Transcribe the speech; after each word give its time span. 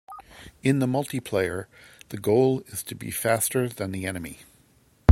In 0.63 0.79
the 0.79 0.87
multiplayer, 0.87 1.67
the 2.09 2.17
goal 2.17 2.61
is 2.69 2.81
to 2.85 2.95
be 2.95 3.11
faster 3.11 3.69
than 3.69 3.91
the 3.91 4.07
enemy. 4.07 4.39